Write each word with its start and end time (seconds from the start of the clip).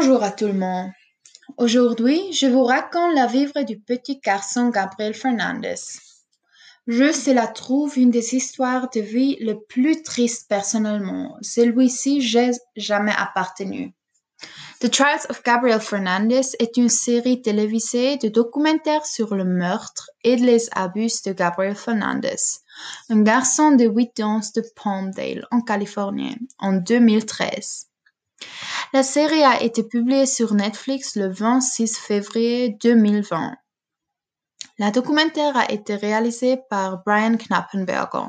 Bonjour 0.00 0.22
à 0.22 0.30
tout 0.30 0.46
le 0.46 0.54
monde. 0.54 0.88
Aujourd'hui, 1.58 2.32
je 2.32 2.46
vous 2.46 2.64
raconte 2.64 3.14
la 3.14 3.26
vivre 3.26 3.60
du 3.64 3.78
petit 3.78 4.18
garçon 4.18 4.70
Gabriel 4.70 5.12
Fernandez. 5.12 5.74
Je 6.86 7.12
se 7.12 7.30
la 7.30 7.46
trouve 7.46 7.98
une 7.98 8.10
des 8.10 8.34
histoires 8.34 8.88
de 8.88 9.00
vie 9.00 9.36
les 9.40 9.56
plus 9.68 10.02
tristes 10.02 10.48
personnellement. 10.48 11.36
Celui-ci, 11.42 12.22
j'ai 12.22 12.52
jamais 12.76 13.12
appartenu. 13.14 13.92
The 14.80 14.90
Trials 14.90 15.26
of 15.28 15.42
Gabriel 15.42 15.80
Fernandez 15.80 16.56
est 16.58 16.78
une 16.78 16.88
série 16.88 17.42
télévisée 17.42 18.16
de 18.16 18.28
documentaires 18.30 19.04
sur 19.04 19.34
le 19.34 19.44
meurtre 19.44 20.08
et 20.24 20.36
les 20.36 20.70
abus 20.72 21.20
de 21.26 21.32
Gabriel 21.34 21.76
Fernandez, 21.76 22.40
un 23.10 23.20
garçon 23.20 23.72
de 23.72 23.84
8 23.84 24.20
ans 24.20 24.40
de 24.56 24.62
Palmdale, 24.82 25.46
en 25.50 25.60
Californie, 25.60 26.38
en 26.58 26.72
2013. 26.72 27.89
La 28.92 29.02
série 29.02 29.44
a 29.44 29.62
été 29.62 29.84
publiée 29.84 30.26
sur 30.26 30.54
Netflix 30.54 31.14
le 31.14 31.28
26 31.28 31.98
février 31.98 32.76
2020. 32.82 33.54
La 34.78 34.90
documentaire 34.90 35.56
a 35.56 35.70
été 35.70 35.94
réalisé 35.94 36.58
par 36.70 37.02
Brian 37.04 37.36
Knappenberger. 37.36 38.26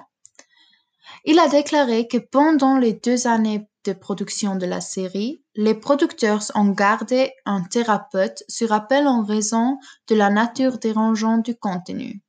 Il 1.26 1.40
a 1.40 1.48
déclaré 1.48 2.08
que 2.08 2.18
pendant 2.18 2.78
les 2.78 2.94
deux 2.94 3.26
années 3.26 3.68
de 3.86 3.94
production 3.94 4.56
de 4.56 4.66
la 4.66 4.82
série, 4.82 5.44
les 5.56 5.74
producteurs 5.74 6.44
ont 6.56 6.70
gardé 6.70 7.32
un 7.46 7.64
thérapeute 7.64 8.44
sur 8.48 8.72
appel 8.72 9.08
en 9.08 9.24
raison 9.24 9.78
de 10.08 10.16
la 10.16 10.30
nature 10.30 10.78
dérangeante 10.78 11.46
du 11.46 11.56
contenu. 11.56 12.22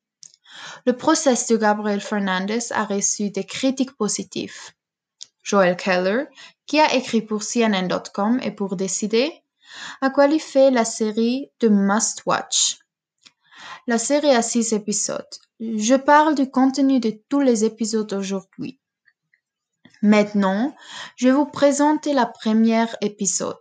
Le 0.86 0.96
procès 0.96 1.34
de 1.50 1.56
Gabriel 1.56 2.00
Fernandez 2.00 2.72
a 2.72 2.84
reçu 2.84 3.30
des 3.30 3.44
critiques 3.44 3.96
positives. 3.96 4.72
Joel 5.42 5.76
Keller, 5.76 6.24
qui 6.66 6.80
a 6.80 6.94
écrit 6.94 7.22
pour 7.22 7.42
CNN.com 7.42 8.40
et 8.42 8.50
pour 8.50 8.76
Décider, 8.76 9.32
a 10.00 10.10
qualifié 10.10 10.70
la 10.70 10.84
série 10.84 11.50
de 11.60 11.68
must 11.68 12.22
watch. 12.26 12.78
La 13.86 13.98
série 13.98 14.30
a 14.30 14.42
six 14.42 14.72
épisodes. 14.72 15.34
Je 15.60 15.94
parle 15.94 16.34
du 16.34 16.50
contenu 16.50 17.00
de 17.00 17.12
tous 17.28 17.40
les 17.40 17.64
épisodes 17.64 18.12
aujourd'hui. 18.12 18.78
Maintenant, 20.02 20.74
je 21.16 21.28
vais 21.28 21.34
vous 21.34 21.46
présenter 21.46 22.12
la 22.12 22.26
première 22.26 22.96
épisode. 23.00 23.56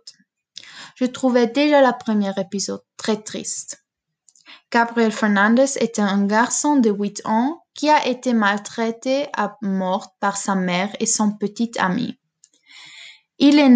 Je 0.96 1.04
trouvais 1.04 1.46
déjà 1.46 1.80
la 1.80 1.92
première 1.92 2.38
épisode 2.38 2.82
très 2.96 3.22
triste. 3.22 3.84
Gabriel 4.70 5.12
Fernandez 5.12 5.78
était 5.80 6.02
un 6.02 6.26
garçon 6.26 6.76
de 6.76 6.90
8 6.90 7.22
ans 7.26 7.61
qui 7.74 7.88
a 7.88 8.06
été 8.06 8.34
maltraité 8.34 9.26
à 9.34 9.56
mort 9.62 10.14
par 10.20 10.36
sa 10.36 10.54
mère 10.54 10.94
et 11.00 11.06
son 11.06 11.32
petit 11.32 11.72
ami. 11.78 12.18
Il 13.38 13.58
est 13.58 13.68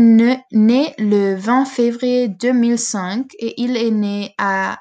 né 0.52 0.94
le 0.98 1.34
20 1.34 1.64
février 1.64 2.28
2005 2.28 3.32
et 3.38 3.60
il 3.60 3.76
est 3.76 3.90
né 3.90 4.34
à 4.38 4.78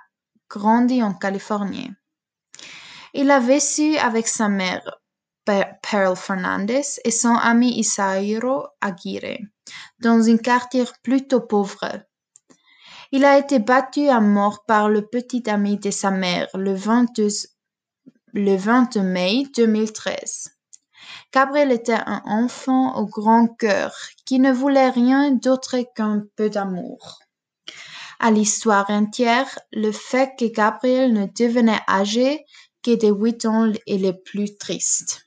grandi 0.50 1.02
en 1.02 1.14
Californie. 1.14 1.92
Il 3.14 3.32
a 3.32 3.40
vécu 3.40 3.98
avec 3.98 4.28
sa 4.28 4.50
mère, 4.50 5.00
Pearl 5.46 6.16
Fernandez, 6.16 7.00
et 7.04 7.12
son 7.12 7.36
ami 7.36 7.80
Isairo 7.80 8.68
Aguirre, 8.82 9.40
dans 10.02 10.30
un 10.30 10.38
quartier 10.38 10.84
plutôt 11.02 11.42
pauvre. 11.42 12.04
Il 13.12 13.24
a 13.24 13.38
été 13.38 13.60
battu 13.60 14.10
à 14.10 14.20
mort 14.20 14.66
par 14.66 14.90
le 14.90 15.08
petit 15.08 15.50
ami 15.50 15.78
de 15.78 15.92
sa 15.92 16.12
mère 16.12 16.48
le 16.54 16.74
22, 16.74 17.30
le 18.38 18.58
20 18.58 18.98
mai 18.98 19.46
2013. 19.56 20.50
Gabriel 21.34 21.72
était 21.72 21.94
un 21.94 22.22
enfant 22.26 22.98
au 22.98 23.06
grand 23.06 23.48
cœur 23.48 23.96
qui 24.26 24.40
ne 24.40 24.52
voulait 24.52 24.90
rien 24.90 25.32
d'autre 25.32 25.78
qu'un 25.96 26.26
peu 26.36 26.50
d'amour. 26.50 27.20
À 28.20 28.32
l'histoire 28.32 28.90
entière, 28.90 29.48
le 29.72 29.94
fait 29.94 30.32
que 30.38 30.54
Gabriel 30.54 31.14
ne 31.14 31.28
devenait 31.28 31.80
âgé 31.88 32.46
que 32.84 33.00
de 33.00 33.08
huit 33.08 33.46
ans 33.46 33.72
est 33.88 33.98
le 34.00 34.12
plus 34.12 34.58
triste. 34.58 35.26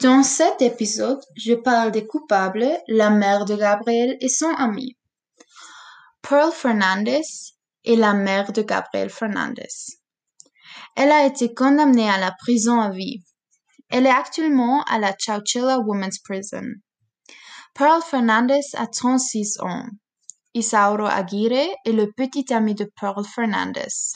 Dans 0.00 0.22
cet 0.22 0.62
épisode, 0.62 1.20
je 1.36 1.52
parle 1.52 1.92
des 1.92 2.06
coupables, 2.06 2.70
la 2.88 3.10
mère 3.10 3.44
de 3.44 3.54
Gabriel 3.54 4.16
et 4.22 4.30
son 4.30 4.54
ami. 4.54 4.96
Pearl 6.22 6.52
Fernandez 6.52 7.51
est 7.84 7.96
la 7.96 8.14
mère 8.14 8.52
de 8.52 8.62
Gabriel 8.62 9.10
Fernandez. 9.10 9.68
Elle 10.96 11.10
a 11.10 11.26
été 11.26 11.54
condamnée 11.54 12.08
à 12.08 12.18
la 12.18 12.32
prison 12.32 12.80
à 12.80 12.90
vie. 12.90 13.22
Elle 13.90 14.06
est 14.06 14.10
actuellement 14.10 14.82
à 14.84 14.98
la 14.98 15.14
Chowchilla 15.18 15.78
Women's 15.78 16.18
Prison. 16.20 16.66
Pearl 17.74 18.02
Fernandez 18.02 18.60
a 18.74 18.86
36 18.86 19.60
ans. 19.60 19.86
Isauro 20.54 21.06
Aguirre 21.06 21.74
est 21.84 21.92
le 21.92 22.12
petit 22.12 22.52
ami 22.52 22.74
de 22.74 22.90
Pearl 23.00 23.24
Fernandez. 23.24 24.12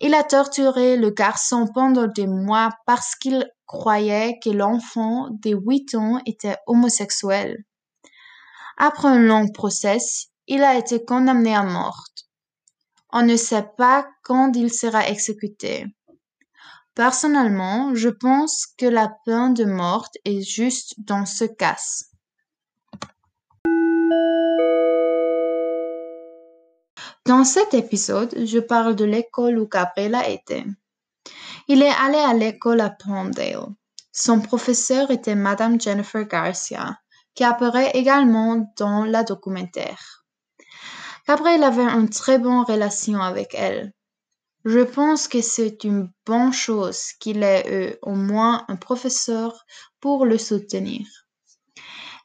Il 0.00 0.14
a 0.14 0.22
torturé 0.22 0.96
le 0.96 1.10
garçon 1.10 1.66
pendant 1.74 2.06
des 2.06 2.28
mois 2.28 2.70
parce 2.86 3.16
qu'il 3.16 3.50
croyait 3.66 4.38
que 4.42 4.50
l'enfant 4.50 5.28
de 5.42 5.50
8 5.50 5.94
ans 5.96 6.20
était 6.24 6.56
homosexuel. 6.68 7.56
Après 8.76 9.08
un 9.08 9.18
long 9.18 9.48
procès, 9.48 9.98
il 10.46 10.62
a 10.62 10.78
été 10.78 11.04
condamné 11.04 11.54
à 11.54 11.64
mort. 11.64 12.04
On 13.12 13.22
ne 13.22 13.36
sait 13.36 13.66
pas 13.76 14.06
quand 14.22 14.52
il 14.54 14.72
sera 14.72 15.08
exécuté. 15.08 15.86
Personnellement, 16.94 17.94
je 17.94 18.08
pense 18.08 18.66
que 18.66 18.84
la 18.84 19.10
peine 19.24 19.54
de 19.54 19.64
mort 19.64 20.08
est 20.24 20.42
juste 20.42 20.94
dans 20.98 21.24
ce 21.24 21.44
cas. 21.44 21.76
Dans 27.24 27.44
cet 27.44 27.72
épisode, 27.72 28.34
je 28.44 28.58
parle 28.58 28.96
de 28.96 29.04
l'école 29.04 29.58
où 29.58 29.68
Gabriela 29.68 30.28
était. 30.28 30.64
Il 31.66 31.82
est 31.82 31.94
allé 32.00 32.18
à 32.18 32.34
l'école 32.34 32.80
à 32.80 32.90
Palmdale. 32.90 33.68
Son 34.12 34.40
professeur 34.40 35.10
était 35.10 35.34
Madame 35.34 35.80
Jennifer 35.80 36.24
Garcia, 36.24 36.98
qui 37.34 37.44
apparaît 37.44 37.92
également 37.94 38.72
dans 38.76 39.04
la 39.04 39.22
documentaire. 39.22 40.26
Gabriel 41.28 41.62
avait 41.62 41.82
une 41.82 42.08
très 42.08 42.38
bonne 42.38 42.62
relation 42.62 43.20
avec 43.20 43.54
elle. 43.54 43.92
Je 44.64 44.80
pense 44.80 45.28
que 45.28 45.42
c'est 45.42 45.84
une 45.84 46.10
bonne 46.24 46.54
chose 46.54 47.12
qu'il 47.20 47.42
ait 47.42 47.66
eu 47.68 47.96
au 48.00 48.14
moins 48.14 48.64
un 48.68 48.76
professeur 48.76 49.66
pour 50.00 50.24
le 50.24 50.38
soutenir. 50.38 51.06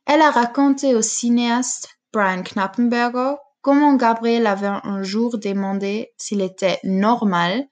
Elle 0.05 0.21
a 0.21 0.31
raconté 0.31 0.95
au 0.95 1.01
cinéaste 1.01 1.89
Brian 2.13 2.43
Knappenberger 2.43 3.35
comment 3.61 3.95
Gabriel 3.95 4.47
avait 4.47 4.67
un 4.67 5.03
jour 5.03 5.37
demandé 5.37 6.13
s'il 6.17 6.39
était 6.39 6.79
normal 6.85 7.67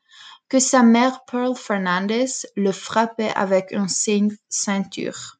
que 0.49 0.59
sa 0.59 0.83
mère 0.83 1.23
Pearl 1.27 1.55
Fernandez 1.55 2.27
le 2.57 2.73
frappait 2.73 3.31
avec 3.35 3.71
une 3.71 3.87
ceinture. 3.87 5.37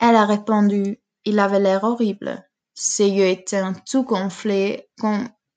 Elle 0.00 0.16
a 0.16 0.24
répondu, 0.24 0.98
il 1.26 1.38
avait 1.40 1.60
l'air 1.60 1.84
horrible. 1.84 2.49
Ses 2.82 3.08
yeux 3.08 3.26
étaient 3.26 3.60
tout 3.84 4.04
gonflés 4.04 4.88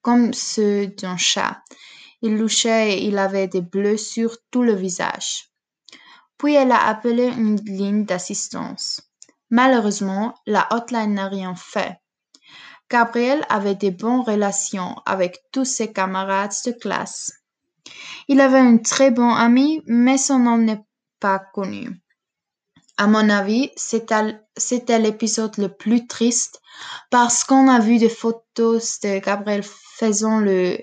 comme, 0.01 0.34
ceux 0.34 0.88
d'un 0.88 1.16
chat. 1.16 1.61
Il 2.22 2.35
louchait 2.38 2.97
et 2.97 3.06
il 3.06 3.17
avait 3.17 3.47
des 3.47 3.61
bleus 3.61 3.95
sur 3.95 4.35
tout 4.51 4.61
le 4.61 4.73
visage. 4.73 5.50
Puis 6.38 6.56
elle 6.56 6.73
a 6.73 6.85
appelé 6.85 7.28
une 7.28 7.56
ligne 7.62 8.03
d'assistance. 8.03 9.09
Malheureusement, 9.50 10.33
la 10.45 10.68
hotline 10.71 11.13
n'a 11.13 11.30
rien 11.30 11.56
fait. 11.56 11.98
Gabriel 12.89 13.45
avait 13.48 13.75
de 13.75 13.92
bonnes 13.92 14.25
relations 14.27 14.98
avec 15.06 15.45
tous 15.53 15.63
ses 15.63 15.94
camarades 15.94 16.51
de 16.65 16.74
classe. 16.74 17.31
Il 18.27 18.42
avait 18.42 18.59
un 18.59 18.80
très 18.80 19.12
bon 19.12 19.33
ami, 19.33 19.81
mais 19.86 20.18
son 20.18 20.39
nom 20.39 20.57
n'est 20.57 20.83
pas 21.21 21.39
connu. 21.39 22.02
À 22.98 23.07
mon 23.07 23.30
avis, 23.30 23.72
c'était 23.75 25.00
l'épisode 25.00 25.57
le 25.57 25.68
plus 25.68 26.06
triste 26.06 26.62
parce 27.10 27.44
qu'on 27.44 27.68
a 27.68 27.80
vu 27.80 27.98
des 27.98 28.10
photos 28.10 29.00
de 29.01 29.19
Gabriel 29.19 29.63
faisant 29.63 30.40
le 30.40 30.78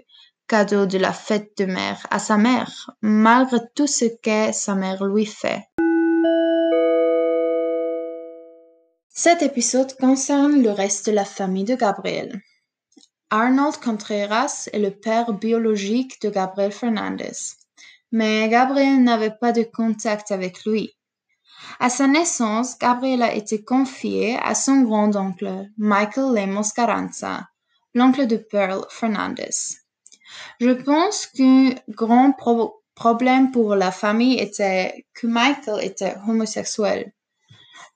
cadeau 0.49 0.87
de 0.87 0.99
la 0.99 1.13
fête 1.13 1.53
de 1.59 1.67
mère 1.67 2.05
à 2.11 2.19
sa 2.19 2.37
mère, 2.37 2.91
malgré 3.01 3.59
tout 3.77 3.87
ce 3.87 4.07
que 4.07 4.53
sa 4.53 4.75
mère 4.75 5.05
lui 5.05 5.25
fait. 5.25 5.63
Cet 9.09 9.43
épisode 9.43 9.95
concerne 9.97 10.63
le 10.63 10.71
reste 10.71 11.07
de 11.07 11.13
la 11.13 11.25
famille 11.25 11.65
de 11.65 11.77
Gabriel. 11.77 12.41
Arnold 13.31 13.77
Contreras 13.77 14.69
est 14.73 14.81
le 14.81 14.91
père 14.91 15.33
biologique 15.33 16.21
de 16.23 16.31
Gabriel 16.31 16.73
Fernandez, 16.73 17.55
mais 18.11 18.49
Gabriel 18.49 19.01
n'avait 19.05 19.37
pas 19.41 19.53
de 19.53 19.63
contact 19.63 20.33
avec 20.33 20.65
lui. 20.65 20.97
À 21.79 21.89
sa 21.91 22.07
naissance, 22.07 22.79
Gabriel 22.79 23.23
a 23.23 23.35
été 23.35 23.65
confié 23.65 24.39
à 24.43 24.55
son 24.55 24.83
grand-oncle, 24.83 25.67
Michael 25.79 26.35
Lemos 26.35 26.73
Carranza, 26.75 27.49
l'oncle 27.95 28.27
de 28.27 28.37
Pearl 28.37 28.85
Fernandez. 28.91 29.79
Je 30.61 30.71
pense 30.71 31.27
qu'un 31.27 31.75
grand 31.89 32.35
problème 32.95 33.51
pour 33.51 33.75
la 33.75 33.91
famille 33.91 34.39
était 34.39 35.07
que 35.15 35.27
Michael 35.27 35.85
était 35.85 36.17
homosexuel. 36.29 37.13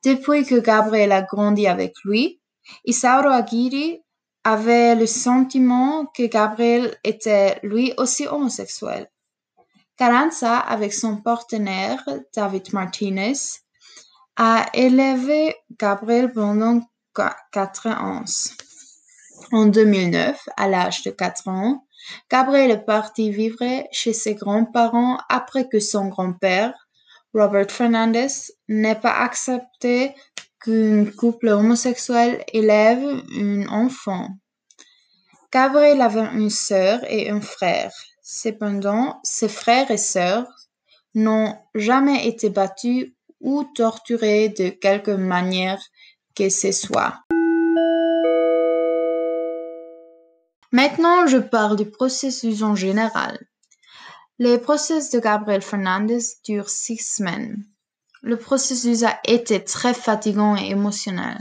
Depuis 0.04 0.44
que 0.44 0.56
Gabriel 0.60 1.12
a 1.12 1.22
grandi 1.22 1.66
avec 1.66 1.94
lui, 2.04 2.40
Isauro 2.84 3.28
Aguirre 3.28 3.98
avait 4.44 4.94
le 4.94 5.06
sentiment 5.06 6.06
que 6.06 6.26
Gabriel 6.26 6.96
était 7.04 7.58
lui 7.62 7.94
aussi 7.96 8.26
homosexuel. 8.26 9.08
Carranza, 9.96 10.58
avec 10.58 10.92
son 10.92 11.18
partenaire 11.18 12.02
David 12.34 12.72
Martinez, 12.72 13.34
a 14.36 14.66
élevé 14.74 15.54
Gabriel 15.78 16.32
pendant 16.32 16.80
quatre 17.52 17.88
ans. 17.88 18.24
En 19.52 19.66
2009, 19.66 20.48
à 20.56 20.68
l'âge 20.68 21.02
de 21.02 21.10
4 21.10 21.48
ans, 21.48 21.86
Gabriel 22.30 22.70
est 22.70 22.84
parti 22.84 23.30
vivre 23.30 23.64
chez 23.92 24.12
ses 24.12 24.34
grands-parents 24.34 25.18
après 25.28 25.68
que 25.68 25.80
son 25.80 26.08
grand-père, 26.08 26.74
Robert 27.32 27.70
Fernandez, 27.70 28.28
n'ait 28.68 28.94
pas 28.94 29.12
accepté 29.12 30.14
qu'un 30.64 31.04
couple 31.16 31.48
homosexuel 31.48 32.44
élève 32.52 33.22
un 33.38 33.68
enfant. 33.68 34.30
Gabriel 35.54 36.02
avait 36.02 36.34
une 36.34 36.50
sœur 36.50 36.98
et 37.08 37.30
un 37.30 37.40
frère. 37.40 37.92
Cependant, 38.22 39.20
ses 39.22 39.48
frères 39.48 39.92
et 39.92 39.98
sœurs 39.98 40.48
n'ont 41.14 41.56
jamais 41.76 42.26
été 42.26 42.50
battus 42.50 43.12
ou 43.40 43.62
torturés 43.62 44.48
de 44.48 44.70
quelque 44.70 45.12
manière 45.12 45.80
que 46.34 46.48
ce 46.48 46.72
soit. 46.72 47.20
Maintenant, 50.72 51.28
je 51.28 51.38
parle 51.38 51.76
du 51.76 51.88
processus 51.88 52.62
en 52.62 52.74
général. 52.74 53.38
Le 54.40 54.56
processus 54.56 55.10
de 55.10 55.20
Gabriel 55.20 55.62
Fernandez 55.62 56.18
dure 56.44 56.68
six 56.68 56.96
semaines. 56.96 57.64
Le 58.22 58.36
processus 58.36 59.04
a 59.04 59.20
été 59.24 59.62
très 59.62 59.94
fatigant 59.94 60.56
et 60.56 60.70
émotionnel. 60.70 61.38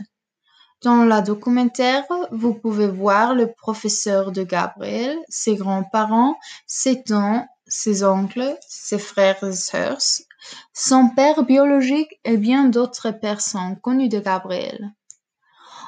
Dans 0.84 1.06
la 1.06 1.22
documentaire, 1.22 2.04
vous 2.32 2.54
pouvez 2.54 2.90
voir 2.90 3.36
le 3.36 3.50
professeur 3.54 4.34
de 4.34 4.44
Gabriel, 4.44 5.18
ses 5.30 5.56
grands-parents, 5.56 6.36
ses 6.68 7.04
tantes, 7.04 7.46
ses 7.66 8.04
oncles, 8.04 8.58
ses 8.68 9.00
frères 9.00 9.42
et 9.46 9.54
sœurs, 9.54 10.02
son 10.74 11.08
père 11.16 11.44
biologique 11.44 12.20
et 12.26 12.36
bien 12.36 12.66
d'autres 12.66 13.12
personnes 13.12 13.80
connues 13.80 14.10
de 14.10 14.20
Gabriel. 14.20 14.92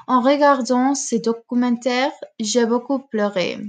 En 0.07 0.21
regardant 0.21 0.95
ces 0.95 1.19
documentaires, 1.19 2.13
j'ai 2.39 2.65
beaucoup 2.65 2.99
pleuré. 2.99 3.59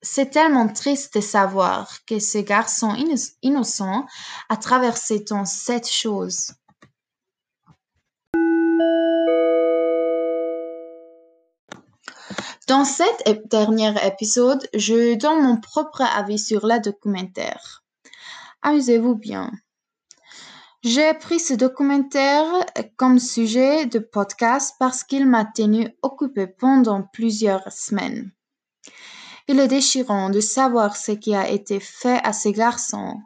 C'est 0.00 0.30
tellement 0.30 0.68
triste 0.68 1.16
de 1.16 1.20
savoir 1.20 2.04
que 2.06 2.20
ce 2.20 2.38
garçon 2.38 2.94
innocent 3.42 4.06
a 4.48 4.56
traversé 4.56 5.24
tant 5.24 5.44
cette 5.44 5.90
chose. 5.90 6.52
Dans 12.78 12.84
cet 12.84 13.24
dernier 13.50 13.92
épisode, 14.06 14.68
je 14.72 15.16
donne 15.16 15.42
mon 15.42 15.56
propre 15.56 16.02
avis 16.02 16.38
sur 16.38 16.64
la 16.64 16.78
documentaire. 16.78 17.82
Amusez-vous 18.62 19.16
bien. 19.16 19.50
J'ai 20.84 21.12
pris 21.14 21.40
ce 21.40 21.54
documentaire 21.54 22.44
comme 22.94 23.18
sujet 23.18 23.86
de 23.86 23.98
podcast 23.98 24.76
parce 24.78 25.02
qu'il 25.02 25.26
m'a 25.26 25.44
tenu 25.44 25.92
occupé 26.02 26.46
pendant 26.46 27.02
plusieurs 27.02 27.72
semaines. 27.72 28.30
Il 29.48 29.58
est 29.58 29.66
déchirant 29.66 30.30
de 30.30 30.38
savoir 30.38 30.96
ce 30.96 31.10
qui 31.10 31.34
a 31.34 31.50
été 31.50 31.80
fait 31.80 32.20
à 32.22 32.32
ces 32.32 32.52
garçons. 32.52 33.16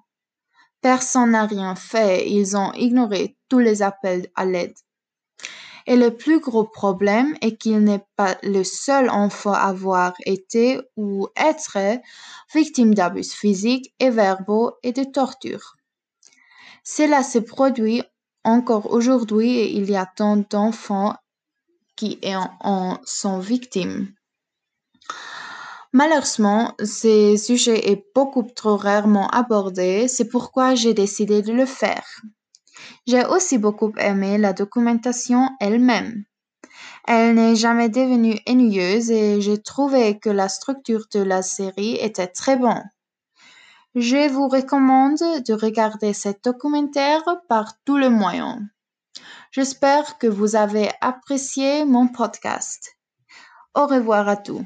Personne 0.81 1.33
n'a 1.33 1.45
rien 1.45 1.75
fait, 1.75 2.27
ils 2.27 2.57
ont 2.57 2.73
ignoré 2.73 3.37
tous 3.51 3.59
les 3.59 3.83
appels 3.83 4.29
à 4.35 4.47
l'aide. 4.47 4.79
Et 5.87 5.97
le 5.97 6.17
plus 6.17 6.41
gros 6.41 6.65
problème 6.65 7.37
est 7.41 7.57
qu'il 7.57 7.81
n'est 7.81 8.05
pas 8.17 8.37
le 8.43 8.63
seul 8.65 9.11
enfant 9.11 9.53
à 9.53 9.69
avoir 9.69 10.15
été 10.27 10.81
ou 10.97 11.29
être 11.37 11.79
victime 12.55 12.95
d'abus 12.95 13.33
physiques 13.33 13.93
et 13.99 14.11
verbaux 14.11 14.73
et 14.83 14.93
de 14.93 15.05
torture. 15.05 15.77
Cela 16.85 17.23
se 17.23 17.39
produit 17.39 18.03
encore 18.45 18.93
aujourd'hui 18.93 19.51
et 19.59 19.71
il 19.73 19.91
y 19.91 19.97
a 19.97 20.07
tant 20.07 20.37
d'enfants 20.37 21.15
qui 21.97 22.19
en 22.65 22.99
sont 23.05 23.39
victimes. 23.39 24.13
Malheureusement, 25.93 26.75
ce 26.83 27.37
sujet 27.37 27.91
est 27.91 28.03
beaucoup 28.15 28.43
trop 28.43 28.77
rarement 28.77 29.29
abordé, 29.29 30.09
c'est 30.09 30.27
pourquoi 30.27 30.75
j'ai 30.75 30.95
décidé 30.95 31.43
de 31.43 31.53
le 31.53 31.67
faire. 31.67 32.23
J'ai 33.07 33.25
aussi 33.25 33.59
beaucoup 33.59 33.93
aimé 33.99 34.39
la 34.39 34.53
documentation 34.53 35.49
elle-même. 35.61 36.25
Elle 37.07 37.35
n'est 37.35 37.57
jamais 37.57 37.89
devenue 37.89 38.39
ennuyeuse 38.49 39.11
et 39.11 39.41
j'ai 39.41 39.61
trouvé 39.61 40.19
que 40.19 40.31
la 40.31 40.49
structure 40.49 41.07
de 41.13 41.21
la 41.21 41.43
série 41.43 41.97
était 41.97 42.29
très 42.29 42.57
bonne. 42.57 42.89
Je 43.95 44.31
vous 44.31 44.49
recommande 44.49 45.19
de 45.19 45.53
regarder 45.53 46.13
cet 46.13 46.45
documentaire 46.45 47.25
par 47.49 47.75
tous 47.85 47.99
les 47.99 48.09
moyens. 48.09 48.61
J'espère 49.51 50.17
que 50.17 50.27
vous 50.27 50.57
avez 50.57 50.91
apprécié 51.01 51.85
mon 51.85 52.09
podcast. 52.09 52.97
Au 53.75 53.87
revoir 53.87 54.29
à 54.29 54.37
tous. 54.37 54.65